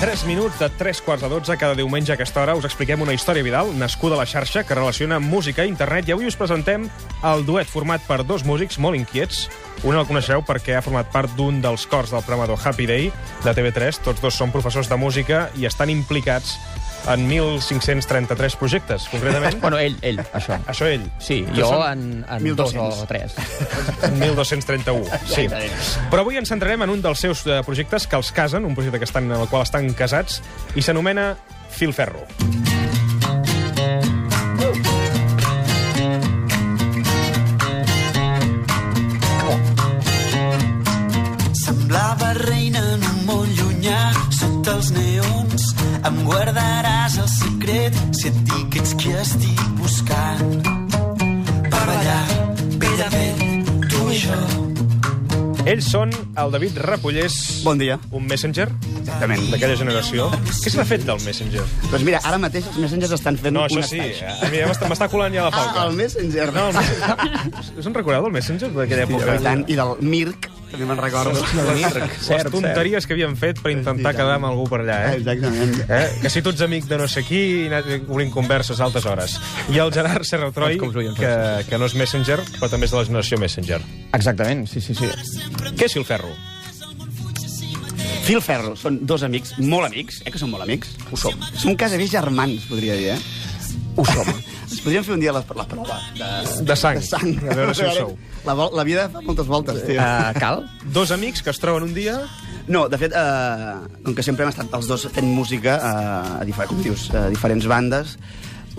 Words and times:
3 0.00 0.24
minuts 0.26 0.58
de 0.58 0.68
3 0.68 1.00
quarts 1.02 1.22
de 1.22 1.28
12 1.28 1.56
cada 1.56 1.74
diumenge 1.74 2.12
a 2.12 2.14
aquesta 2.18 2.42
hora 2.42 2.56
us 2.58 2.66
expliquem 2.66 3.00
una 3.00 3.14
història 3.14 3.44
viral 3.46 3.70
nascuda 3.78 4.16
a 4.16 4.20
la 4.20 4.26
xarxa 4.26 4.64
que 4.66 4.74
relaciona 4.74 5.20
música 5.22 5.64
i 5.64 5.70
internet 5.70 6.08
i 6.08 6.14
avui 6.14 6.26
us 6.26 6.36
presentem 6.36 6.88
el 7.22 7.44
duet 7.46 7.70
format 7.70 8.02
per 8.08 8.24
dos 8.26 8.44
músics 8.44 8.78
molt 8.82 8.98
inquiets. 8.98 9.46
Un 9.84 9.96
el 9.96 10.06
coneixereu 10.08 10.42
perquè 10.44 10.76
ha 10.76 10.84
format 10.84 11.08
part 11.14 11.32
d'un 11.38 11.62
dels 11.62 11.86
cors 11.86 12.10
del 12.10 12.24
programa 12.26 12.58
Happy 12.58 12.86
Day 12.90 13.12
de 13.44 13.54
TV3. 13.54 14.02
Tots 14.04 14.20
dos 14.20 14.34
són 14.34 14.52
professors 14.52 14.90
de 14.90 14.98
música 14.98 15.48
i 15.56 15.66
estan 15.70 15.90
implicats 15.94 16.58
en 17.12 17.28
1.533 17.28 18.56
projectes, 18.60 19.08
concretament. 19.12 19.58
Bueno, 19.64 19.78
ell, 19.78 19.96
ell, 20.02 20.18
això. 20.36 20.58
Això 20.68 20.88
ell. 20.90 21.04
Sí, 21.18 21.42
Que 21.48 21.62
jo 21.62 21.78
en, 21.86 22.24
en 22.28 22.56
dos 22.56 22.74
o 22.76 23.06
tres. 23.08 23.36
1231, 24.20 25.20
sí. 25.30 25.46
Però 26.10 26.24
avui 26.24 26.40
ens 26.40 26.52
centrarem 26.52 26.84
en 26.84 26.92
un 26.92 27.02
dels 27.04 27.24
seus 27.24 27.46
eh, 27.46 27.62
projectes 27.66 28.08
que 28.08 28.20
els 28.20 28.32
casen, 28.34 28.64
un 28.68 28.76
projecte 28.76 29.00
que 29.00 29.08
estan, 29.08 29.30
en 29.30 29.40
el 29.40 29.48
qual 29.48 29.64
estan 29.64 29.88
casats, 29.96 30.42
i 30.76 30.84
s'anomena 30.84 31.32
Filferro. 31.74 32.26
Semblava 32.38 32.63
són 55.94 56.10
el 56.10 56.50
David 56.50 56.78
Repollés, 56.82 57.34
Bon 57.62 57.78
dia. 57.78 58.00
un 58.10 58.24
messenger 58.26 58.66
Exactament. 58.98 59.44
d'aquella 59.52 59.76
generació. 59.78 60.26
Què 60.64 60.72
se 60.72 60.78
n'ha 60.80 60.86
fet 60.88 61.04
del 61.06 61.20
messenger? 61.22 61.62
Doncs 61.92 62.02
mira, 62.02 62.18
ara 62.26 62.38
mateix 62.42 62.66
els 62.66 62.80
messengers 62.82 63.12
estan 63.14 63.38
fent 63.38 63.54
No, 63.54 63.62
un 63.62 63.68
això 63.68 63.84
sí, 63.86 64.00
estatge. 64.02 64.26
a 64.46 64.50
mi 64.50 64.58
ja 64.58 64.66
m'està 64.90 65.06
colant 65.12 65.34
ja 65.36 65.44
la 65.46 65.52
falca. 65.54 65.84
Ah, 65.84 65.86
el 65.86 65.94
messenger. 66.00 66.48
No, 66.52 66.66
el 66.72 66.74
messenger. 66.74 67.78
Us 67.78 67.86
en 67.86 67.94
recordeu 67.94 68.26
del 68.26 68.32
messenger 68.34 68.72
d'aquella 68.74 69.06
Sí, 69.06 69.12
època? 69.12 69.38
Tant, 69.46 69.64
i 69.70 69.76
del 69.78 69.94
Mirc, 70.00 70.48
també 70.74 70.88
me'n 70.90 71.00
recordo. 71.00 71.32
Les 72.28 72.46
tonteries 72.50 73.06
que 73.06 73.16
havien 73.16 73.36
fet 73.38 73.60
per 73.62 73.72
intentar 73.74 74.12
Sí, 74.14 74.18
quedar 74.20 74.38
amb 74.38 74.48
algú 74.50 74.66
per 74.70 74.80
allà, 74.82 74.98
eh? 75.10 75.18
Exactament. 75.20 75.76
Eh? 75.88 76.04
Que 76.22 76.32
si 76.32 76.42
tu 76.44 76.54
ets 76.54 76.64
amic 76.66 76.88
de 76.90 76.98
no 77.00 77.08
sé 77.10 77.24
qui, 77.26 77.42
i 77.64 77.66
anar 77.68 77.82
obrint 78.08 78.32
converses 78.34 78.80
a 78.80 78.88
altes 78.88 79.06
hores. 79.08 79.36
I 79.72 79.80
el 79.84 79.92
Gerard 79.94 80.26
Serratroi, 80.28 80.78
que, 81.18 81.34
que 81.68 81.78
no 81.80 81.90
és 81.90 81.94
Messenger, 81.98 82.40
però 82.58 82.72
també 82.72 82.90
és 82.90 82.94
de 82.96 83.00
la 83.00 83.06
generació 83.10 83.38
Messenger. 83.42 83.80
Exactament, 84.12 84.66
sí, 84.70 84.82
sí, 84.84 84.96
sí. 84.98 85.10
Què 85.74 85.88
és 85.88 85.96
Filferro? 85.96 86.34
Phil 88.24 88.40
Ferro, 88.40 88.72
són 88.80 89.02
dos 89.04 89.20
amics, 89.26 89.52
molt 89.60 89.84
amics, 89.90 90.22
eh, 90.24 90.32
que 90.32 90.40
són 90.40 90.48
molt 90.54 90.64
amics. 90.64 90.94
Ho 91.12 91.18
som. 91.20 91.36
Som 91.60 91.76
quasi 91.76 92.08
germans, 92.08 92.64
podria 92.70 92.96
dir, 92.96 93.10
eh? 93.12 93.18
Ho 94.00 94.04
som. 94.08 94.30
Ens 94.64 94.80
podríem 94.80 95.04
fer 95.06 95.14
un 95.16 95.20
dia 95.22 95.32
la, 95.34 95.42
la 95.56 95.66
prova 95.68 95.98
de, 96.16 96.28
De 96.66 96.76
sang. 96.76 96.98
de 97.00 97.06
sang. 97.06 97.34
A 97.50 97.56
veure 97.58 97.74
si 97.76 97.84
ho 97.84 97.92
sou. 97.94 98.14
La, 98.44 98.54
la 98.76 98.84
vida 98.84 99.06
fa 99.12 99.22
moltes 99.24 99.46
voltes, 99.48 99.82
tio. 99.86 100.00
Uh, 100.00 100.32
cal? 100.40 100.64
Dos 100.92 101.12
amics 101.14 101.44
que 101.44 101.52
es 101.54 101.60
troben 101.62 101.86
un 101.90 101.94
dia... 101.96 102.18
No, 102.64 102.86
de 102.88 102.96
fet, 102.96 103.12
eh, 103.12 103.74
com 104.06 104.14
que 104.16 104.22
sempre 104.24 104.46
hem 104.46 104.48
estat 104.48 104.72
els 104.72 104.86
dos 104.88 105.02
fent 105.12 105.26
música 105.36 105.74
eh, 105.76 106.38
a, 106.40 106.44
difer 106.48 106.64
com 106.70 106.78
dius, 106.80 107.10
a 107.12 107.26
diferents 107.28 107.66
bandes, 107.68 108.14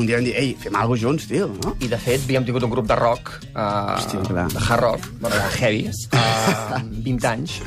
un 0.02 0.10
dia 0.10 0.18
vam 0.18 0.26
dir, 0.26 0.34
ei, 0.42 0.56
fem 0.58 0.74
alguna 0.74 0.98
junts, 1.04 1.28
tio, 1.30 1.52
no? 1.62 1.76
I, 1.78 1.92
de 1.92 2.00
fet, 2.02 2.26
havíem 2.26 2.48
tingut 2.50 2.66
un 2.66 2.74
grup 2.74 2.90
de 2.90 2.98
rock, 2.98 3.36
uh, 3.54 3.94
Hòstia, 3.94 4.24
clar. 4.26 4.48
de 4.52 4.64
hard 4.66 4.82
rock, 4.88 5.06
bueno, 5.22 5.38
de 5.38 5.52
heavy, 5.60 5.86
uh, 6.18 6.82
20 7.06 7.30
anys. 7.30 7.60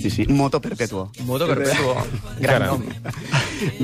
Sí, 0.00 0.08
sí, 0.10 0.24
Moto 0.28 0.60
Perpetuo. 0.60 1.10
Moto 1.28 1.46
perpetuo. 1.46 1.94
Gran 2.40 2.62
Caram. 2.62 2.80
nom. 2.80 2.84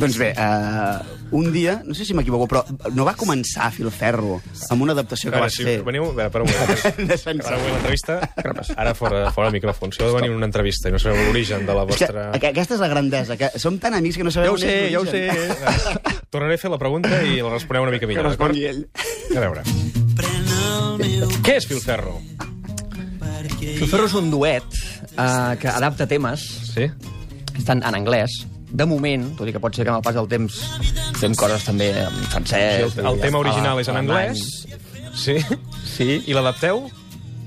doncs 0.01 0.17
bé, 0.17 0.31
uh, 0.33 1.05
un 1.37 1.51
dia, 1.53 1.83
no 1.85 1.93
sé 1.95 2.07
si 2.09 2.15
m'equivoco, 2.17 2.47
però 2.49 2.63
no 2.97 3.05
va 3.05 3.13
començar 3.19 3.69
Filferro 3.75 4.39
amb 4.71 4.83
una 4.87 4.95
adaptació 4.97 5.29
que 5.31 5.37
A 5.37 5.41
veure, 5.43 5.51
vas 5.51 5.57
si 5.59 5.67
fer. 5.67 5.75
veniu... 5.85 6.07
A 6.09 6.15
veure, 6.17 6.31
per 6.33 6.43
un 6.43 6.49
moment. 6.49 7.45
Ara 7.47 7.57
avui 7.59 7.73
l'entrevista, 7.75 8.17
ara 8.77 8.95
fora, 8.95 9.27
fora 9.35 9.51
del 9.51 9.59
micròfon. 9.59 9.93
Si 9.93 10.01
heu 10.01 10.09
de 10.09 10.17
venir 10.17 10.31
en 10.33 10.37
una 10.41 10.49
entrevista 10.49 10.89
i 10.89 10.95
no 10.97 10.99
sabeu 11.03 11.21
l'origen 11.29 11.67
de 11.69 11.75
la 11.77 11.85
És 11.85 11.99
que, 11.99 12.07
vostra... 12.07 12.25
aqu- 12.33 12.51
aquesta 12.55 12.79
és 12.79 12.81
la 12.81 12.89
grandesa, 12.95 13.37
que 13.37 13.51
som 13.61 13.77
tan 13.83 13.95
amics 13.99 14.17
que 14.17 14.25
no 14.25 14.33
sabem 14.33 14.49
Ja 14.49 14.55
ho 14.55 14.59
sé, 14.63 14.77
ja 14.95 15.01
ho 15.01 15.05
sé. 15.05 15.27
Tornaré 16.33 16.57
a 16.57 16.63
fer 16.65 16.71
la 16.73 16.79
pregunta 16.81 17.21
i 17.29 17.37
la 17.43 17.53
responeu 17.53 17.85
una 17.85 17.93
mica 17.93 18.07
Que 18.07 18.15
millor, 18.15 18.31
d'acord? 18.33 18.57
respongui 18.57 18.65
ell. 18.73 18.87
A 19.37 19.45
veure. 19.45 19.63
El 21.07 21.37
Què 21.45 21.59
és 21.61 21.67
Filferro? 21.69 22.17
Filferro 23.77 24.07
és 24.09 24.15
un 24.17 24.31
duet 24.33 24.65
uh, 25.17 25.57
que 25.61 25.69
adapta 25.69 26.07
temes 26.07 26.45
Sí? 26.73 26.91
estan 27.57 27.83
en 27.83 27.95
anglès. 27.97 28.45
De 28.77 28.85
moment, 28.85 29.31
tot 29.39 29.49
i 29.49 29.53
que 29.55 29.61
pot 29.63 29.73
ser 29.75 29.85
que 29.87 29.93
amb 29.95 30.01
el 30.03 30.05
pas 30.05 30.15
del 30.19 30.27
temps 30.29 30.57
fem 31.21 31.35
coses 31.39 31.65
també 31.65 31.93
en 32.03 32.17
francès... 32.33 32.93
Sí, 32.93 33.01
el, 33.01 33.07
el 33.15 33.21
tema 33.23 33.39
original 33.41 33.79
és 33.81 33.89
en 33.89 33.97
anglès. 34.03 34.43
Sí? 35.17 35.39
Sí. 35.87 36.09
I 36.27 36.35
l'adapteu? 36.37 36.83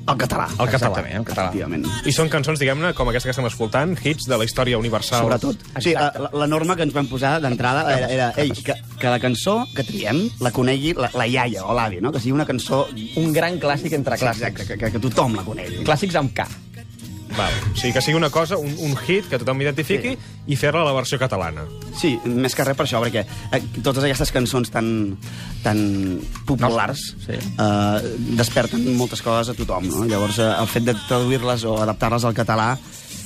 El 0.09 0.18
català. 0.18 0.47
Al 0.57 0.66
català. 0.72 0.88
Exactament, 0.90 1.18
en 1.19 1.25
català. 1.28 1.50
Efectivament. 1.52 1.84
I 2.09 2.13
són 2.16 2.31
cançons, 2.34 2.57
diguem-ne, 2.57 2.96
com 2.97 3.12
aquesta 3.12 3.30
que 3.30 3.34
estem 3.35 3.46
escoltant, 3.46 3.91
hits 4.01 4.25
de 4.25 4.40
la 4.41 4.47
història 4.47 4.80
universal. 4.81 5.22
Sobretot. 5.28 5.68
Sí, 5.86 5.94
la, 5.94 6.07
la- 6.34 6.47
norma 6.50 6.74
que 6.80 6.88
ens 6.88 6.96
vam 6.96 7.06
posar 7.12 7.36
d'entrada 7.44 7.84
era, 7.94 8.07
era 8.16 8.30
ei, 8.41 8.50
que, 8.56 8.74
que 8.97 9.12
la 9.12 9.19
cançó 9.22 9.59
que 9.75 9.86
triem 9.86 10.24
la 10.41 10.50
conegui 10.56 10.96
la, 10.97 11.12
la 11.13 11.28
iaia 11.30 11.62
o 11.68 11.75
l'avi, 11.78 12.01
no? 12.01 12.09
Que 12.16 12.24
sigui 12.24 12.34
una 12.34 12.47
cançó... 12.50 12.88
Un 13.22 13.30
gran 13.36 13.59
clàssic 13.62 13.94
entre 14.00 14.18
clàssics. 14.18 14.47
Exacte, 14.50 14.66
que, 14.72 14.80
que, 14.81 14.91
que 14.97 15.03
tothom 15.06 15.38
la 15.38 15.46
conegui. 15.46 15.84
Clàssics 15.86 16.18
amb 16.18 16.34
K. 16.34 16.47
Val. 17.38 17.54
O 17.72 17.76
sigui, 17.78 17.94
que 17.94 18.02
sigui 18.02 18.18
una 18.18 18.30
cosa, 18.34 18.58
un, 18.58 18.72
un 18.86 18.96
hit 18.98 19.28
que 19.30 19.40
tothom 19.42 19.62
identifiqui 19.62 20.16
sí. 20.16 20.30
i 20.50 20.58
fer-la 20.60 20.82
a 20.84 20.88
la 20.90 20.96
versió 20.98 21.20
catalana. 21.22 21.66
Sí, 22.00 22.16
més 22.26 22.56
que 22.58 22.66
res 22.66 22.78
per 22.78 22.88
això, 22.88 23.02
perquè 23.04 23.26
eh, 23.26 23.62
totes 23.86 24.04
aquestes 24.04 24.34
cançons 24.36 24.72
tan, 24.74 24.90
tan 25.66 25.82
populars 26.48 27.10
No, 27.16 27.26
sí. 27.28 27.38
eh, 27.38 28.16
desperten 28.40 28.86
moltes 28.98 29.22
coses 29.26 29.54
a 29.54 29.58
tothom, 29.58 29.90
no? 29.92 30.08
Llavors, 30.10 30.40
eh, 30.42 30.50
el 30.50 30.72
fet 30.72 30.88
de 30.90 30.98
traduir-les 31.08 31.68
o 31.70 31.78
adaptar-les 31.84 32.26
al 32.26 32.38
català 32.38 32.74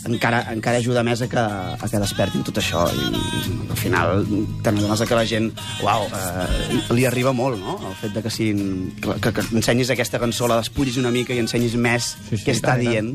encara, 0.08 0.42
encara 0.52 0.80
ajuda 0.82 1.04
més 1.06 1.22
a 1.24 1.28
que, 1.32 1.40
a 1.40 1.88
que 1.90 2.02
despertin 2.02 2.44
tot 2.44 2.58
això 2.60 2.84
i, 2.92 3.06
i 3.08 3.54
al 3.72 3.80
final 3.80 4.26
t'adones 4.66 5.04
que 5.08 5.18
la 5.18 5.26
gent 5.30 5.50
uau, 5.84 6.08
eh, 6.08 6.82
li 6.96 7.06
arriba 7.08 7.34
molt 7.36 7.60
no? 7.62 7.78
el 7.90 7.96
fet 8.02 8.16
de 8.18 8.24
que, 8.26 8.32
siguin, 8.34 8.92
que, 9.00 9.16
que, 9.24 9.34
que 9.38 9.46
ensenyis 9.56 9.94
aquesta 9.94 10.20
cançó, 10.20 10.50
la 10.52 10.60
despullis 10.62 11.00
una 11.02 11.14
mica 11.14 11.36
i 11.36 11.40
ensenyis 11.44 11.78
més 11.80 12.14
Sí, 12.30 12.36
sí, 12.38 12.44
què 12.46 12.58
està 12.58 12.76
tant, 12.76 12.84
i 12.84 12.98
tant. 12.98 13.14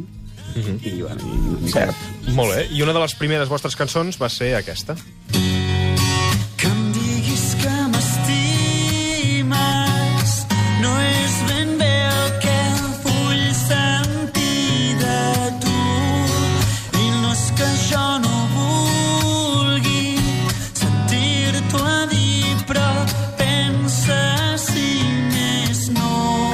Dient 0.54 0.81
i, 0.84 0.94
bueno, 1.03 1.22
i. 1.64 1.72
Cert. 1.72 2.06
Molt 2.36 2.54
bé. 2.54 2.66
I 2.75 2.82
una 2.84 2.94
de 2.97 3.03
les 3.04 3.14
primeres 3.19 3.50
vostres 3.50 3.76
cançons 3.78 4.20
va 4.20 4.31
ser 4.32 4.54
aquesta. 4.59 4.97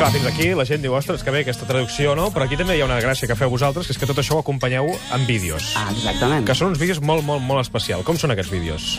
Clar, 0.04 0.12
fins 0.12 0.26
aquí 0.28 0.46
la 0.52 0.66
gent 0.68 0.82
diu, 0.84 0.92
ostres, 0.92 1.22
que 1.24 1.32
bé 1.32 1.40
aquesta 1.40 1.64
traducció, 1.64 2.10
no? 2.12 2.26
Però 2.28 2.44
aquí 2.44 2.58
també 2.60 2.74
hi 2.76 2.82
ha 2.82 2.84
una 2.84 2.98
gràcia 3.00 3.24
que 3.24 3.36
feu 3.40 3.48
vosaltres, 3.48 3.86
que 3.88 3.94
és 3.94 4.00
que 4.02 4.04
tot 4.04 4.18
això 4.20 4.34
ho 4.36 4.42
acompanyeu 4.42 4.90
amb 5.16 5.24
vídeos. 5.24 5.70
Ah, 5.80 5.86
exactament. 5.94 6.44
Que 6.44 6.52
són 6.58 6.74
uns 6.74 6.82
vídeos 6.82 7.00
molt, 7.00 7.24
molt, 7.24 7.40
molt 7.40 7.62
especial. 7.62 8.04
Com 8.04 8.20
són 8.20 8.34
aquests 8.34 8.52
vídeos? 8.52 8.90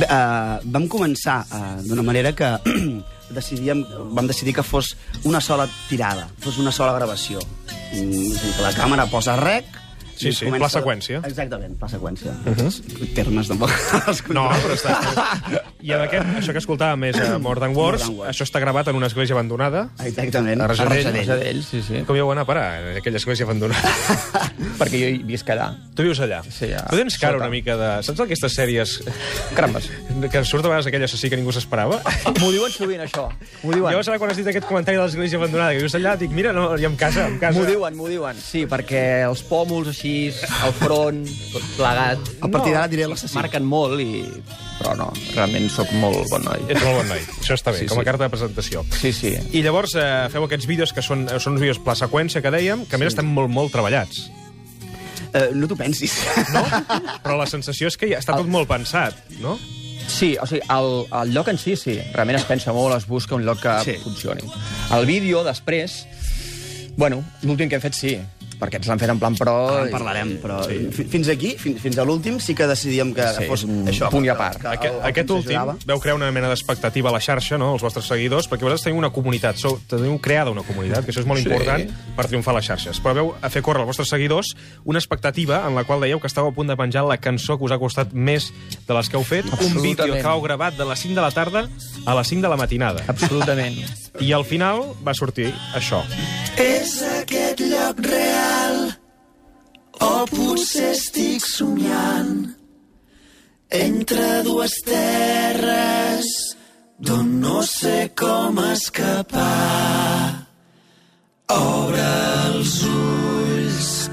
Bé, 0.00 0.08
uh, 0.08 0.58
vam 0.74 0.88
començar 0.90 1.36
uh, 1.46 1.78
d'una 1.86 2.02
manera 2.02 2.34
que 2.34 2.50
decidíem, 3.38 3.86
vam 4.18 4.26
decidir 4.26 4.56
que 4.58 4.66
fos 4.66 4.96
una 5.30 5.38
sola 5.38 5.68
tirada, 5.86 6.26
fos 6.42 6.58
una 6.58 6.74
sola 6.74 6.98
gravació. 6.98 7.38
Mm, 7.94 8.58
la 8.66 8.74
càmera 8.74 9.06
posa 9.06 9.38
rec... 9.38 9.85
Sí, 10.16 10.32
sí, 10.32 10.46
pla 10.50 10.68
seqüència. 10.72 11.20
Exactament, 11.28 11.76
pla 11.78 11.88
seqüència. 11.92 12.32
Uh 12.46 12.54
-huh. 12.56 13.14
Termes 13.14 13.48
tampoc 13.48 13.70
els 14.08 14.22
No, 14.36 14.48
però 14.50 14.74
està... 14.74 14.96
I 15.86 15.92
amb 15.92 16.02
aquest, 16.06 16.26
això 16.40 16.52
que 16.52 16.58
escoltàvem 16.58 17.04
és 17.10 17.16
a 17.20 17.38
More 17.38 17.60
Than 17.60 17.76
Words, 17.76 18.08
More 18.10 18.30
això 18.30 18.42
està 18.44 18.58
gravat 18.60 18.88
en 18.88 18.96
una 18.96 19.06
església 19.06 19.34
abandonada. 19.34 19.90
Exactament. 20.04 20.60
A 20.62 20.66
Rajadell. 20.66 21.06
A 21.06 21.10
Rajadell, 21.12 21.62
sí, 21.62 21.82
sí. 21.82 22.02
Com 22.06 22.16
hi 22.16 22.20
heu 22.20 22.28
d'anar 22.28 22.42
a 22.42 22.46
parar, 22.46 22.80
en 22.82 22.96
aquella 22.98 23.16
església 23.18 23.44
abandonada? 23.44 23.82
Perquè 24.80 24.98
jo 25.00 25.08
hi 25.14 25.22
visc 25.22 25.48
allà. 25.50 25.68
tu 25.94 26.02
vius 26.02 26.18
allà. 26.20 26.42
Sí, 26.50 26.72
a- 26.72 26.86
Tu 26.90 26.96
tens 26.96 27.18
cara 27.18 27.34
sota. 27.34 27.44
una 27.44 27.50
mica 27.50 27.76
de... 27.76 28.02
Saps 28.02 28.20
aquestes 28.20 28.52
sèries 28.56 28.96
Carambes. 29.54 29.90
que 30.30 30.44
surt 30.44 30.64
a 30.64 30.68
vegades 30.68 30.86
aquell 30.86 31.04
assassí 31.04 31.30
que 31.30 31.36
ningú 31.36 31.52
s'esperava? 31.52 32.00
M'ho 32.40 32.50
diuen 32.52 32.72
sovint, 32.72 33.00
això. 33.04 33.28
M'ho 33.62 33.72
diuen. 33.72 33.90
Llavors, 33.92 34.08
ara, 34.08 34.18
quan 34.18 34.30
has 34.30 34.36
dit 34.40 34.46
aquest 34.50 34.66
comentari 34.66 34.96
de 34.98 35.04
l'església 35.04 35.38
abandonada, 35.38 35.72
que 35.72 35.78
vius 35.84 35.94
allà, 35.94 36.16
dic, 36.18 36.30
mira, 36.30 36.52
no, 36.52 36.76
i 36.76 36.84
en 36.84 36.96
casa, 36.96 37.26
en 37.28 37.38
casa... 37.38 37.58
M'ho 37.58 37.66
diuen, 37.66 37.96
m'ho 37.96 38.08
diuen. 38.08 38.36
Sí, 38.42 38.66
perquè 38.66 39.04
els 39.28 39.42
pòmuls 39.48 39.88
així, 39.92 40.05
el 40.30 40.72
front, 40.80 41.22
tot 41.52 41.64
plegat... 41.76 42.30
A 42.44 42.48
partir 42.52 42.72
d'ara 42.74 42.88
diré 42.92 43.06
l'assassí. 43.08 43.36
Marquen 43.38 43.64
molt 43.68 44.00
i... 44.02 44.22
Però 44.80 44.92
no, 44.98 45.06
realment 45.34 45.68
sóc 45.72 45.90
molt 46.00 46.26
bon 46.32 46.44
noi. 46.44 46.60
Ets 46.68 46.82
molt 46.84 46.98
bon 47.00 47.08
noi. 47.14 47.22
Això 47.40 47.56
està 47.56 47.72
bé, 47.72 47.80
Sí, 47.84 47.88
com 47.90 48.00
a 48.00 48.04
sí. 48.04 48.08
carta 48.10 48.26
de 48.26 48.32
presentació. 48.34 48.82
Sí, 48.98 49.12
sí. 49.16 49.32
I 49.56 49.62
llavors 49.64 49.94
eh, 49.96 50.04
feu 50.34 50.44
aquests 50.46 50.68
vídeos 50.68 50.92
que 50.92 51.04
són, 51.04 51.24
són 51.40 51.56
uns 51.56 51.62
vídeos 51.64 51.80
pla 51.82 51.94
seqüència 51.96 52.42
que 52.44 52.52
dèiem, 52.52 52.84
que 52.90 52.98
a 52.98 53.00
més 53.00 53.14
estan 53.14 53.28
molt, 53.30 53.48
molt 53.52 53.72
treballats. 53.74 54.26
Uh, 55.36 55.50
no 55.56 55.66
t'ho 55.68 55.76
pensis. 55.76 56.14
No? 56.54 56.62
Però 57.24 57.34
la 57.40 57.48
sensació 57.50 57.88
és 57.90 57.96
que 58.00 58.08
ja 58.12 58.20
està 58.22 58.36
tot 58.36 58.48
molt 58.52 58.68
pensat, 58.70 59.16
no? 59.42 59.56
Sí, 60.06 60.36
o 60.38 60.44
sigui, 60.46 60.62
el, 60.70 60.90
el 61.18 61.32
lloc 61.34 61.48
en 61.50 61.58
si, 61.58 61.74
sí. 61.76 61.96
Realment 62.14 62.38
es 62.38 62.44
pensa 62.46 62.70
molt, 62.76 62.94
es 62.94 63.08
busca 63.10 63.34
un 63.34 63.42
lloc 63.48 63.58
que 63.64 63.72
Sí. 63.82 63.96
sí. 63.96 64.04
funcioni. 64.04 64.44
El 64.94 65.04
vídeo, 65.08 65.42
després... 65.44 66.04
Bueno, 66.96 67.18
l'últim 67.42 67.68
que 67.68 67.76
hem 67.76 67.82
fet, 67.82 67.92
sí, 67.92 68.14
perquè 68.60 68.76
ens 68.80 68.86
l'han 68.88 68.98
fet 68.98 69.10
en 69.10 69.18
plan 69.18 69.34
pro... 69.36 69.54
Ara 69.68 69.82
en 69.82 69.88
i- 69.88 69.92
parlarem, 69.92 70.30
però 70.42 70.62
sí. 70.64 71.06
fins 71.10 71.28
aquí, 71.28 71.54
fins, 71.58 71.80
fins 71.82 71.98
a 71.98 72.04
l'últim, 72.04 72.38
sí 72.40 72.54
que 72.54 72.66
decidíem 72.66 73.12
que 73.14 73.26
Sí, 73.36 73.44
fos 73.48 73.64
un 73.64 73.84
això. 73.86 74.08
punt 74.10 74.24
i 74.24 74.28
a 74.28 74.34
que- 74.34 74.38
part. 74.38 74.60
que 74.60 74.66
el- 74.66 74.72
Aquest, 74.74 74.94
el 74.94 75.00
que 75.02 75.08
aquest 75.10 75.30
últim 75.30 75.56
ajudava. 75.58 75.76
veu 75.86 76.00
crear 76.00 76.16
una 76.16 76.30
mena 76.32 76.48
d'expectativa 76.48 77.08
a 77.10 77.12
la 77.12 77.20
xarxa, 77.20 77.58
no?, 77.58 77.74
els 77.74 77.82
vostres 77.82 78.06
seguidors, 78.06 78.48
perquè 78.48 78.62
vosaltres 78.62 78.84
teniu 78.84 78.98
una 78.98 79.10
comunitat, 79.10 79.56
sou, 79.56 79.78
teniu 79.88 80.18
creada 80.20 80.50
una 80.50 80.62
comunitat, 80.62 81.04
que 81.04 81.12
això 81.12 81.20
és 81.20 81.26
molt 81.26 81.40
Sí. 81.42 81.48
important 81.48 81.90
per 82.16 82.26
triomfar 82.26 82.54
a 82.54 82.58
les 82.58 82.66
xarxes. 82.66 83.00
Però 83.02 83.14
veu 83.14 83.34
a 83.40 83.50
fer 83.50 83.62
córrer 83.62 83.80
als 83.82 83.88
vostres 83.88 84.08
seguidors 84.08 84.54
una 84.84 84.98
expectativa 84.98 85.64
en 85.66 85.74
la 85.74 85.84
qual 85.84 86.00
dèieu 86.00 86.20
que 86.20 86.26
estàveu 86.28 86.50
a 86.50 86.54
punt 86.54 86.68
de 86.68 86.76
penjar 86.76 87.04
la 87.06 87.18
cançó 87.18 87.58
que 87.58 87.64
us 87.64 87.72
ha 87.72 87.78
costat 87.78 88.12
més 88.12 88.52
de 88.86 88.94
les 88.94 89.08
que 89.08 89.16
heu 89.16 89.24
fet, 89.24 89.44
un 89.60 89.82
vídeo 89.82 90.06
que 90.12 90.20
heu 90.22 90.40
gravat 90.42 90.76
de 90.76 90.84
les 90.84 90.98
5 90.98 91.14
de 91.14 91.20
la 91.20 91.30
tarda 91.30 91.68
a 92.06 92.14
les 92.14 92.26
5 92.28 92.42
de 92.42 92.48
la 92.48 92.56
matinada. 92.56 93.02
Absolutament. 93.06 93.76
I 94.20 94.32
al 94.32 94.44
final 94.44 94.82
va 95.06 95.12
sortir 95.14 95.52
això. 95.74 96.02
És 96.56 97.02
aquest 97.20 97.60
lloc 97.60 98.00
real 98.00 98.35
potser 100.30 100.92
estic 100.94 101.44
somiant 101.46 102.56
entre 103.70 104.42
dues 104.46 104.74
terres 104.86 106.28
d'on 106.98 107.40
no 107.40 107.62
sé 107.66 108.10
com 108.16 108.58
escapar. 108.72 110.46
Obre 111.56 112.06
els 112.46 112.74
ulls, 112.88 114.10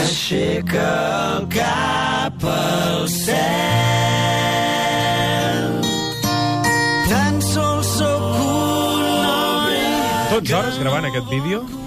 aixeca 0.00 0.88
el 1.36 1.46
cap 1.58 2.48
al 2.54 3.06
cel. 3.12 3.38
Tan 7.10 7.38
sols 7.52 7.94
sóc 8.00 8.26
un 8.48 9.06
noi 9.28 9.78
12 10.32 10.58
hores 10.58 10.82
gravant 10.82 11.06
aquest 11.12 11.30
vídeo 11.30 11.81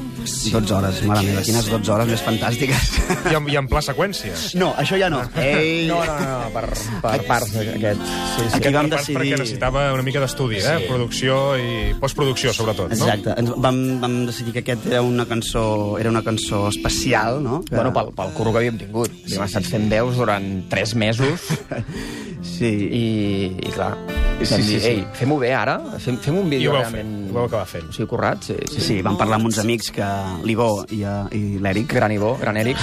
12 0.51 0.73
hores, 0.75 1.01
mare 1.07 1.23
meva, 1.27 1.41
quines 1.45 1.67
12 1.69 1.91
hores 1.93 2.07
més 2.09 2.23
fantàstiques. 2.25 2.89
i 3.31 3.35
en, 3.37 3.49
i 3.51 3.57
en 3.59 3.67
pla 3.71 3.81
seqüència. 3.85 4.33
No, 4.59 4.71
això 4.81 4.97
ja 4.99 5.09
no. 5.13 5.21
Ei, 5.41 5.85
No, 5.91 5.99
no, 6.05 6.15
no, 6.19 6.37
no 6.45 6.49
per, 6.53 6.65
per 7.03 7.13
parts 7.27 7.55
aquest. 7.61 8.01
Sí, 8.05 8.45
sí. 8.49 8.57
Aquí 8.59 8.73
vam 8.73 8.89
Per 8.89 8.99
decidir- 8.99 9.19
Perquè 9.19 9.39
necessitava 9.39 9.85
una 9.93 10.03
mica 10.07 10.19
d'estudi, 10.23 10.57
eh? 10.61 10.77
Sí. 10.81 10.89
Producció 10.89 11.39
i 11.59 11.93
postproducció, 12.01 12.53
sobretot, 12.53 12.89
no? 12.93 12.95
Exacte. 13.07 13.35
Ens 13.41 13.53
vam, 13.57 13.79
vam 14.01 14.17
decidir 14.29 14.53
que 14.57 14.63
aquest 14.65 14.87
era 14.91 15.01
una 15.05 15.25
cançó, 15.29 15.65
era 16.01 16.09
una 16.09 16.23
cançó 16.25 16.67
especial, 16.69 17.41
no? 17.43 17.61
Que... 17.65 17.75
Bueno, 17.75 17.93
pel, 17.95 18.13
pel 18.17 18.33
curro 18.37 18.51
que 18.55 18.63
havíem 18.63 18.77
tingut. 18.81 19.11
Havíem 19.25 19.45
estat 19.47 19.65
fent 19.69 19.89
veus 19.91 20.17
durant 20.19 20.49
3 20.71 20.95
mesos 21.01 21.45
Sí. 22.45 22.69
i, 22.69 23.05
i 23.67 23.71
clar, 23.73 23.95
Sí, 24.35 24.43
vam 24.51 24.61
sí, 24.61 24.67
dir, 24.67 24.79
sí. 24.83 24.87
ei, 24.89 25.03
fem-ho 25.15 25.37
bé 25.39 25.53
ara, 25.55 25.77
fem, 26.03 26.17
fem 26.19 26.35
un 26.37 26.47
I 26.49 26.57
vídeo 26.57 26.71
ho 26.71 26.75
vau 26.75 26.81
fer, 26.83 26.91
realment... 26.99 27.29
ho 27.31 27.33
vau 27.37 27.45
acabar 27.47 27.65
fent. 27.71 27.85
O 27.87 27.93
sigui, 27.95 28.07
currat, 28.11 28.43
sí, 28.43 28.55
sí. 28.67 28.81
Sí, 28.83 28.97
vam 29.05 29.15
parlar 29.17 29.37
amb 29.39 29.47
uns 29.47 29.57
amics 29.63 29.87
que 29.95 30.07
l'Ivo 30.43 30.67
i, 30.91 30.99
eh, 31.07 31.21
i 31.39 31.41
l'Eric, 31.63 31.87
Gran 31.95 32.11
Ivo, 32.11 32.33
gran 32.41 32.59
Eric, 32.59 32.77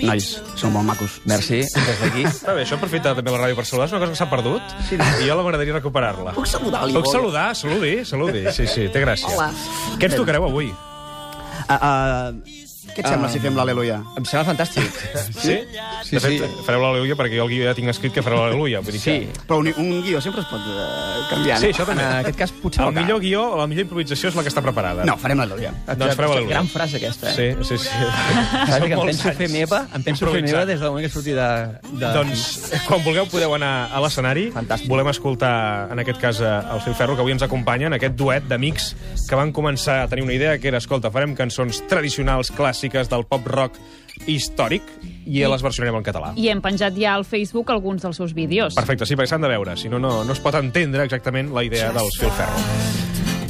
nois, 0.00 0.28
són 0.54 0.72
molt 0.76 0.86
macos. 0.86 1.18
merci, 1.26 1.58
des 1.66 2.00
d'aquí. 2.04 2.22
Està 2.30 2.54
bé, 2.54 2.62
això 2.62 2.78
aprofita 2.78 3.16
també 3.18 3.34
la 3.34 3.42
ràdio 3.42 3.58
per 3.58 3.66
saludar, 3.66 3.88
és 3.90 3.96
una 3.96 4.00
cosa 4.04 4.14
que 4.14 4.20
s'ha 4.22 4.30
perdut 4.30 4.62
Sí. 4.88 4.94
i 4.96 5.26
jo 5.28 5.36
m'agradaria 5.42 5.74
recuperar-la. 5.80 6.36
Puc 6.38 6.46
saludar 6.46 6.86
l'Ivo? 6.86 7.02
Puc 7.02 7.12
saludar? 7.12 7.48
Saludi, 7.58 8.04
saludi. 8.06 8.46
Sí, 8.54 8.66
sí, 8.70 8.86
té 8.94 9.02
gràcia. 9.02 9.26
Hola. 9.34 9.50
Què 9.98 10.06
ens 10.08 10.14
tocareu 10.22 10.46
avui? 10.46 10.70
Uh, 10.70 11.74
uh, 11.74 12.62
què 12.92 13.00
et 13.00 13.06
sembla 13.08 13.28
Ah. 13.28 13.32
si 13.32 13.38
fem 13.40 13.54
l'Aleluia? 13.56 14.02
Em 14.18 14.24
sembla 14.24 14.52
fantàstic. 14.54 15.02
Sí? 15.32 15.50
Sí, 15.50 15.58
de 16.16 16.20
fet, 16.20 16.42
sí. 16.42 16.64
fareu 16.66 16.82
l'al·leluia 16.84 17.16
perquè 17.18 17.38
jo 17.38 17.46
el 17.46 17.50
guió 17.52 17.64
ja 17.68 17.74
tinc 17.76 17.88
escrit 17.92 18.12
que 18.14 18.22
fareu 18.24 18.42
l'al·leluia. 18.42 18.82
Dir 18.86 19.00
Sí, 19.00 19.14
que... 19.26 19.44
Però 19.48 19.58
un, 19.62 19.70
un 19.80 20.02
guió 20.04 20.20
sempre 20.20 20.42
es 20.44 20.48
pot 20.50 20.60
uh, 20.60 21.22
canviar, 21.30 21.58
Sí, 21.62 21.70
no? 21.70 21.72
això 21.72 21.86
en 21.86 21.90
també. 21.92 22.06
aquest 22.22 22.38
cas 22.42 22.52
potser 22.62 22.84
El 22.86 22.92
millor 22.96 23.20
guió 23.22 23.44
o 23.54 23.60
la 23.60 23.66
millor 23.70 23.86
improvisació 23.86 24.28
és 24.30 24.36
la 24.38 24.44
que 24.44 24.52
està 24.52 24.62
preparada. 24.64 25.06
No, 25.08 25.16
farem 25.20 25.40
l'Aleluia. 25.42 25.72
Doncs 25.88 26.16
fareu 26.18 26.34
l'al·leluia. 26.34 26.54
Gran 26.56 26.68
frase 26.72 27.00
aquesta, 27.00 27.30
eh? 27.32 27.56
Sí, 27.62 27.64
sí, 27.68 27.78
sí. 27.86 28.10
Saps 28.68 28.86
que 28.86 28.92
em 28.94 29.04
penso 29.08 29.32
fer 29.38 29.48
meva, 29.52 29.82
em 29.96 30.02
penso 30.06 30.28
fer 30.32 30.42
meva 30.44 30.64
des 30.68 30.80
del 30.80 30.90
moment 30.92 31.06
que 31.06 31.12
surti 31.12 31.32
de... 31.36 31.48
de... 31.92 32.12
Doncs, 32.18 32.44
quan 32.86 33.02
vulgueu, 33.06 33.26
podeu 33.32 33.54
anar 33.56 33.72
a 33.92 34.02
l'escenari. 34.04 34.48
Fantàstic. 34.54 34.90
Volem 34.92 35.08
escoltar, 35.12 35.54
en 35.92 36.02
aquest 36.04 36.20
cas, 36.22 36.40
eh, 36.44 36.52
el 36.74 36.80
Fil 36.84 36.94
Ferro, 36.98 37.16
que 37.16 37.24
avui 37.24 37.32
ens 37.34 37.42
acompanya 37.46 37.88
en 37.90 37.96
aquest 37.98 38.14
duet 38.18 38.46
d'amics 38.50 38.92
que 39.28 39.38
van 39.38 39.52
començar 39.56 40.02
a 40.02 40.08
tenir 40.12 40.24
una 40.26 40.34
idea 40.36 40.58
que 40.60 40.68
era, 40.68 40.78
escolta, 40.82 41.10
farem 41.14 41.34
cançons 41.38 41.82
tradicionals, 41.88 42.52
clàssiques, 42.52 43.08
del 43.12 43.24
pop-rock 43.28 43.78
històric, 44.30 44.86
i 45.26 45.42
les 45.46 45.62
versionarem 45.62 46.00
en 46.00 46.06
català. 46.06 46.32
I 46.36 46.48
hem 46.52 46.62
penjat 46.64 46.96
ja 46.98 47.16
al 47.16 47.26
Facebook 47.28 47.70
alguns 47.70 48.02
dels 48.02 48.18
seus 48.18 48.34
vídeos. 48.34 48.74
Perfecte, 48.78 49.06
sí, 49.06 49.16
perquè 49.18 49.34
s'han 49.34 49.44
de 49.44 49.52
veure, 49.52 49.76
si 49.78 49.90
no, 49.92 50.00
no, 50.02 50.22
no 50.26 50.36
es 50.36 50.42
pot 50.42 50.56
entendre 50.58 51.06
exactament 51.06 51.52
la 51.54 51.64
idea 51.66 51.92
dels 51.94 52.18
Fil 52.20 52.32
Ferro. 52.38 52.64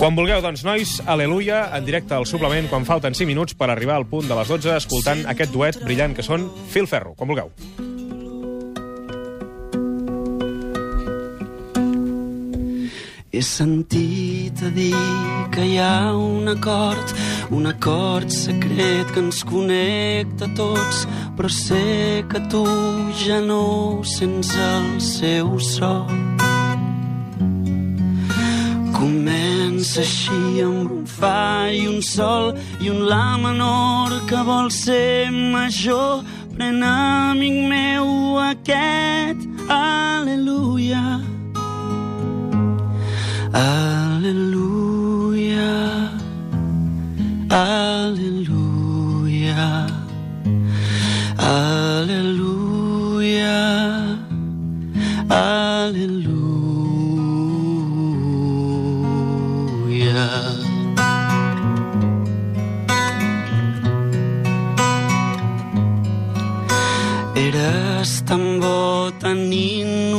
Quan 0.02 0.16
vulgueu, 0.18 0.40
doncs, 0.42 0.64
nois, 0.66 0.96
aleluia, 1.06 1.68
en 1.76 1.86
directe 1.86 2.16
al 2.16 2.26
suplement, 2.26 2.66
quan 2.72 2.88
falten 2.88 3.14
5 3.14 3.28
minuts 3.28 3.54
per 3.54 3.70
arribar 3.70 4.00
al 4.00 4.08
punt 4.10 4.26
de 4.26 4.34
les 4.34 4.50
12, 4.50 4.74
escoltant 4.80 5.22
aquest 5.30 5.54
duet 5.54 5.78
brillant 5.84 6.16
que 6.16 6.26
són 6.26 6.50
Fil 6.72 6.90
Ferro. 6.90 7.14
Quan 7.14 7.30
vulgueu. 7.30 7.52
He 13.34 13.40
sentit 13.40 14.60
a 14.60 14.68
dir 14.68 14.92
que 15.50 15.62
hi 15.64 15.78
ha 15.80 16.12
un 16.12 16.50
acord, 16.52 17.14
un 17.48 17.64
acord 17.66 18.28
secret 18.28 19.08
que 19.14 19.22
ens 19.24 19.40
connecta 19.48 20.44
a 20.44 20.52
tots, 20.52 21.06
però 21.32 21.48
sé 21.48 22.26
que 22.28 22.42
tu 22.52 22.60
ja 23.24 23.40
no 23.40 24.04
sents 24.04 24.52
el 24.52 25.00
seu 25.00 25.56
so. 25.56 25.94
Comença 29.00 30.04
així 30.04 30.60
amb 30.68 30.92
un 31.00 31.08
fa 31.08 31.72
i 31.72 31.88
un 31.88 32.04
sol 32.04 32.52
i 32.84 32.92
un 32.92 33.00
la 33.08 33.40
menor 33.40 34.12
que 34.28 34.44
vol 34.44 34.68
ser 34.68 35.32
major. 35.32 36.20
Pren, 36.52 36.84
amic 36.84 37.62
meu, 37.72 38.36
aquest 38.52 39.48
aleluia. 39.72 41.00
Aleluia, 41.00 41.31
aleluia, 43.52 44.88
aleluia, 47.50 48.72
aleluia. 51.38 52.32
Eres 67.34 68.24
tan 68.24 68.60
bo, 68.60 69.10
tan 69.20 69.48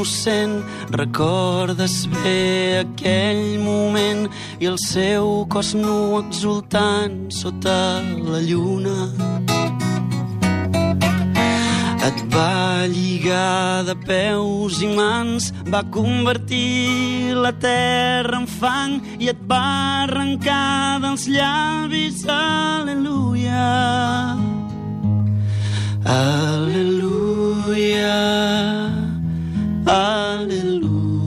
innocent, 0.04 0.64
recordes 0.92 2.08
bé 2.12 2.84
aquell 2.84 3.60
moment 3.64 4.28
i 4.60 4.66
el 4.68 4.78
seu 4.78 5.46
cos 5.48 5.74
nu 5.74 6.20
exultant 6.20 7.32
sota 7.32 8.02
la 8.04 8.40
lluna. 8.44 9.08
Et 12.04 12.20
va 12.36 12.84
lligar 12.92 13.86
de 13.88 13.96
peus 13.96 14.82
i 14.84 14.88
mans, 14.92 15.54
va 15.72 15.84
convertir 15.88 17.34
la 17.36 17.54
terra 17.56 18.42
en 18.42 18.48
fang 18.60 19.00
i 19.20 19.32
et 19.32 19.40
va 19.48 20.04
arrencar 20.04 21.00
dels 21.00 21.30
llavis, 21.32 22.28
aleluia. 22.28 23.72
Aleluia, 26.04 26.94
aleluia, 29.86 31.24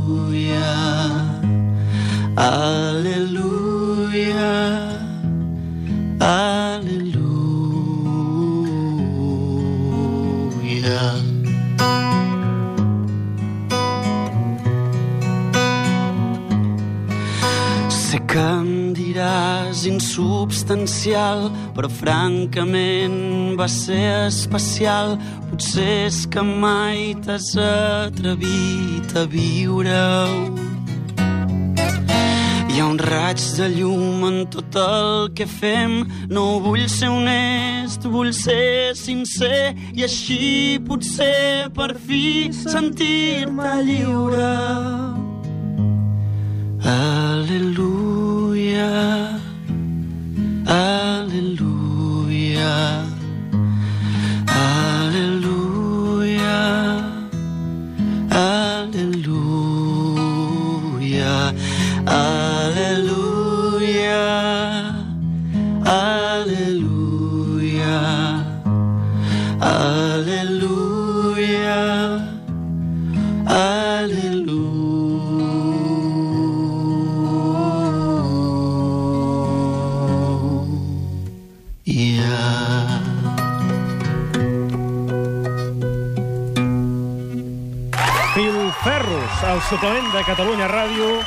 aleluia, 2.37 3.67
aleluia. 6.21 7.27
Sé 17.91 18.19
que 18.25 18.39
em 18.39 18.93
diràs 18.97 19.85
insubstancial, 19.91 21.51
però 21.75 21.89
francament 21.91 23.57
va 23.59 23.69
ser 23.69 24.29
especial. 24.29 25.19
Potser 25.57 26.05
és 26.05 26.17
que 26.29 26.43
mai 26.45 27.15
t'has 27.25 27.55
atrevit 27.57 29.09
a 29.17 29.23
viure-ho. 29.25 30.53
Hi 32.69 32.83
ha 32.83 32.85
un 32.85 33.01
raig 33.01 33.41
de 33.57 33.71
llum 33.73 34.27
en 34.29 34.37
tot 34.53 34.77
el 34.77 35.33
que 35.33 35.49
fem. 35.49 36.05
No 36.29 36.61
vull 36.61 36.85
ser 36.93 37.09
honest, 37.09 38.05
vull 38.05 38.35
ser 38.37 38.93
sincer 39.01 39.73
i 39.97 40.05
així 40.05 40.77
potser 40.85 41.73
per 41.73 41.97
fi 42.05 42.53
sentir-te 42.53 43.73
lliure. 43.89 44.53
Aleluia, 46.85 48.93
aleluia, 50.69 51.66
Filferros, 88.37 89.43
el 89.49 89.63
suplement 89.67 90.13
de 90.13 90.23
Catalunya 90.27 90.69
Ràdio, 90.69 91.23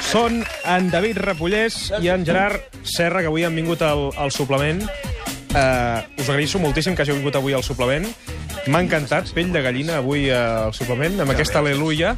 són 0.00 0.40
en 0.64 0.88
David 0.92 1.18
Repollès 1.18 1.90
i 2.00 2.08
en 2.08 2.24
Gerard 2.24 2.62
Serra, 2.86 3.20
que 3.20 3.28
avui 3.28 3.44
han 3.44 3.56
vingut 3.58 3.82
al, 3.82 4.08
al 4.16 4.32
suplement. 4.32 4.80
Uh, 5.52 6.00
us 6.20 6.28
agraeixo 6.30 6.60
moltíssim 6.62 6.96
que 6.96 7.02
hàgiu 7.04 7.18
vingut 7.18 7.36
avui 7.36 7.52
al 7.52 7.66
suplement. 7.66 8.06
M'ha 8.66 8.80
encantat, 8.82 9.28
pell 9.36 9.52
de 9.54 9.60
gallina, 9.62 10.00
avui 10.00 10.26
eh, 10.30 10.36
al 10.36 10.74
suplement, 10.74 11.20
amb 11.22 11.32
aquesta 11.34 11.60
aleluia, 11.62 12.14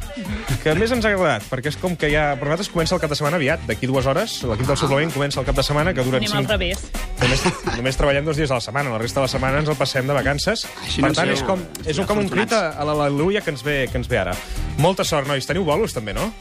que 0.63 0.73
més 0.79 0.91
ens 0.95 1.05
ha 1.05 1.11
agradat, 1.13 1.45
perquè 1.51 1.73
és 1.73 1.77
com 1.79 1.95
que 1.99 2.09
ja... 2.09 2.31
Per 2.39 2.47
nosaltres 2.47 2.71
comença 2.73 2.95
el 2.97 3.03
cap 3.03 3.13
de 3.13 3.17
setmana 3.19 3.37
aviat, 3.37 3.65
d'aquí 3.69 3.89
dues 3.89 4.07
hores. 4.09 4.39
L'equip 4.49 4.71
del 4.71 4.79
suplement 4.79 5.13
comença 5.13 5.41
el 5.43 5.47
cap 5.49 5.59
de 5.59 5.65
setmana, 5.65 5.93
que 5.93 6.05
dura 6.07 6.21
Anem 6.21 6.33
al 6.33 6.45
cinc... 6.45 6.53
revés. 6.55 6.85
Només, 7.19 7.45
només 7.75 7.99
treballem 7.99 8.25
dos 8.25 8.39
dies 8.39 8.49
a 8.49 8.57
la 8.57 8.65
setmana, 8.65 8.95
la 8.95 9.01
resta 9.01 9.21
de 9.21 9.27
la 9.27 9.33
setmana 9.35 9.61
ens 9.61 9.69
el 9.69 9.77
passem 9.79 10.09
de 10.09 10.17
vacances. 10.17 10.65
Així 10.85 11.03
per 11.05 11.11
no 11.11 11.19
tant, 11.19 11.33
és 11.35 11.45
com, 11.45 11.61
és 11.85 12.01
un, 12.01 12.09
com 12.09 12.23
un 12.23 12.31
crit 12.31 12.55
a, 12.55 12.69
a 12.79 12.87
l'al·leluia 12.87 13.43
que, 13.45 13.53
ens 13.53 13.65
ve, 13.65 13.81
que 13.91 13.99
ens 14.01 14.09
ve 14.09 14.21
ara. 14.23 14.35
Molta 14.79 15.05
sort, 15.05 15.27
nois. 15.29 15.45
Teniu 15.49 15.67
bolos, 15.67 15.93
també, 15.93 16.15
no? 16.17 16.31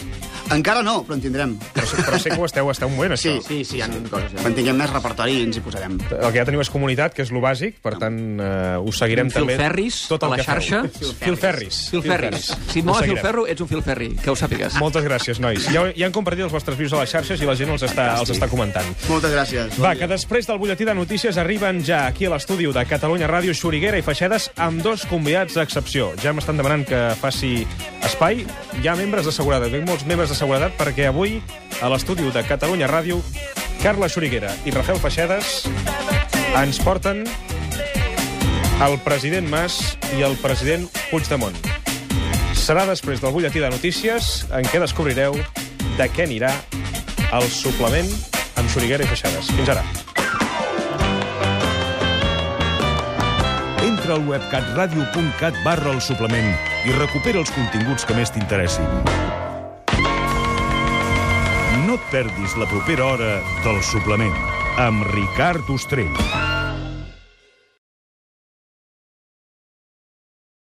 Encara 0.54 0.80
no, 0.86 1.02
però 1.04 1.18
en 1.18 1.24
tindrem. 1.26 1.58
Però, 1.78 2.04
però 2.08 2.18
sé 2.20 2.30
que 2.32 2.38
ho 2.40 2.46
esteu, 2.48 2.70
esteu 2.72 2.90
molt 2.90 3.10
bé, 3.10 3.16
Sí, 3.16 3.28
això. 3.36 3.46
sí, 3.46 3.58
sí, 3.64 3.76
hi 3.78 3.82
ha 3.82 3.88
coses. 4.10 4.34
Quan 4.42 4.54
tinguem 4.56 4.76
més 4.78 4.90
repertori 4.92 5.42
ens 5.44 5.58
hi 5.58 5.62
posarem. 5.64 5.98
El 6.10 6.32
que 6.32 6.38
ja 6.38 6.44
teniu 6.48 6.60
és 6.62 6.70
comunitat, 6.70 7.14
que 7.14 7.22
és 7.22 7.30
lo 7.34 7.40
bàsic, 7.44 7.78
per 7.84 7.94
tant, 8.00 8.18
uh, 8.40 8.82
us 8.88 8.98
seguirem 8.98 9.30
també... 9.32 9.54
Filferris 9.56 10.00
tot 10.10 10.22
el 10.26 10.32
a 10.32 10.36
la 10.36 10.40
que 10.40 10.46
xarxa. 10.48 10.82
Filferris. 11.22 11.80
Filferris. 11.92 12.50
Si 12.72 12.82
et 12.82 12.86
mola 12.88 13.02
filferro, 13.06 13.46
ets 13.50 13.62
un 13.64 13.70
filferri, 13.70 14.10
que 14.22 14.30
ho 14.32 14.36
sàpigues. 14.38 14.78
Moltes 14.82 15.04
gràcies, 15.06 15.40
nois. 15.42 15.66
Ja, 15.72 15.86
ja 15.96 16.06
han 16.08 16.14
compartit 16.14 16.44
els 16.46 16.52
vostres 16.54 16.78
vius 16.78 16.92
a 16.92 17.02
les 17.02 17.12
xarxes 17.14 17.40
i 17.40 17.48
la 17.48 17.54
gent 17.58 17.70
els 17.74 17.84
està, 17.86 18.10
els 18.20 18.32
està 18.34 18.48
comentant. 18.50 18.86
Moltes 19.08 19.32
gràcies. 19.34 19.78
Va, 19.82 19.94
que 19.98 20.08
després 20.10 20.48
del 20.48 20.58
butlletí 20.60 20.86
de 20.88 20.94
notícies 20.98 21.38
arriben 21.38 21.82
ja 21.84 22.06
aquí 22.08 22.26
a 22.26 22.34
l'estudi 22.34 22.66
de 22.68 22.84
Catalunya 22.88 23.28
Ràdio 23.30 23.54
Xuriguera 23.54 23.98
i 23.98 24.02
Feixedes 24.04 24.50
amb 24.56 24.82
dos 24.82 25.06
convidats 25.08 25.54
d'excepció. 25.54 26.12
Ja 26.22 26.32
m'estan 26.36 26.58
demanant 26.58 26.84
que 26.88 27.00
faci 27.20 27.66
espai. 28.04 28.44
Hi 28.82 28.88
ha 28.88 28.96
membres 28.98 29.26
de 29.28 29.32
seguretat, 29.32 29.72
hi 29.72 29.80
ha 29.80 29.86
molts 29.86 30.04
membres 30.08 30.32
de 30.32 30.36
seguretat 30.38 30.76
perquè 30.78 31.08
avui 31.08 31.38
a 31.80 31.88
l'estudi 31.92 32.26
de 32.34 32.42
Catalunya 32.46 32.88
Ràdio 32.90 33.20
Carla 33.82 34.08
Xuriguera 34.10 34.50
i 34.66 34.74
Rafael 34.74 34.98
Feixedes 34.98 35.68
ens 36.58 36.80
porten 36.82 37.22
el 38.84 38.96
president 39.04 39.48
Mas 39.50 39.78
i 40.16 40.22
el 40.26 40.36
president 40.42 40.86
Puigdemont. 41.10 41.56
Serà 42.58 42.84
després 42.88 43.22
del 43.22 43.32
butlletí 43.34 43.62
de 43.62 43.70
notícies 43.72 44.46
en 44.54 44.66
què 44.70 44.82
descobrireu 44.82 45.38
de 45.98 46.08
què 46.14 46.26
anirà 46.26 46.52
el 47.38 47.48
suplement 47.52 48.08
amb 48.58 48.70
Xuriguera 48.70 49.06
i 49.06 49.10
Feixedes. 49.10 49.50
Fins 49.58 49.74
ara. 49.74 49.84
Entra 53.86 54.16
al 54.16 54.24
web 54.30 54.48
catradio.cat 54.52 55.62
barra 55.66 55.94
el 55.94 56.02
suplement 56.02 56.50
i 56.86 56.96
recupera 56.98 57.42
els 57.42 57.54
continguts 57.54 58.06
que 58.08 58.18
més 58.18 58.34
t'interessin. 58.34 59.47
No 61.88 61.94
et 61.96 62.08
perdis 62.12 62.52
la 62.60 62.66
propera 62.68 63.06
hora 63.06 63.30
del 63.64 63.78
suplement 63.80 64.36
amb 64.84 65.08
Ricard 65.14 65.72
Ostrell. 65.72 66.37